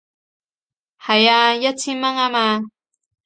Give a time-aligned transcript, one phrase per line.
[0.99, 2.61] 係啊，一千蚊吖嘛